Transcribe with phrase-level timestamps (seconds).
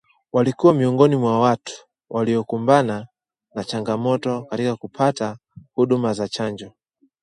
[0.31, 1.73] walikuwa miongoni mwa watu
[2.09, 3.07] waliokumbana
[3.55, 5.37] na changamoto katika kupata
[5.73, 6.73] huduma za chanjo